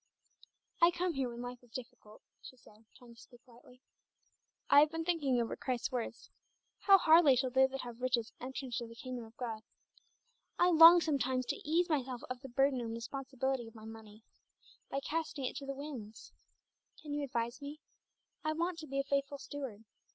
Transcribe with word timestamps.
"I 0.81 0.89
come 0.89 1.13
here 1.13 1.29
when 1.29 1.43
life 1.43 1.61
is 1.61 1.69
difficult," 1.69 2.23
she 2.41 2.57
said, 2.57 2.85
trying 2.97 3.13
to 3.13 3.21
speak 3.21 3.41
lightly. 3.47 3.83
"I 4.67 4.79
have 4.79 4.89
been 4.89 5.05
thinking 5.05 5.39
over 5.39 5.55
Christ's 5.55 5.91
words, 5.91 6.31
'How 6.79 6.97
hardly 6.97 7.35
shall 7.35 7.51
they 7.51 7.67
that 7.67 7.81
have 7.81 8.01
riches 8.01 8.31
enter 8.41 8.65
into 8.65 8.87
the 8.87 8.95
kingdom 8.95 9.25
of 9.25 9.37
God.' 9.37 9.61
I 10.57 10.71
long 10.71 11.01
sometimes 11.01 11.45
to 11.45 11.55
ease 11.69 11.87
myself 11.87 12.21
of 12.31 12.41
the 12.41 12.49
burden 12.49 12.81
and 12.81 12.95
responsibility 12.95 13.67
of 13.67 13.75
my 13.75 13.85
money, 13.85 14.23
by 14.89 15.01
casting 15.01 15.45
it 15.45 15.55
to 15.57 15.67
the 15.67 15.75
winds. 15.75 16.33
Can 16.99 17.13
you 17.13 17.23
advise 17.23 17.61
me? 17.61 17.79
I 18.43 18.53
want 18.53 18.79
to 18.79 18.87
be 18.87 18.99
a 18.99 19.03
faithful 19.03 19.37
steward. 19.37 19.83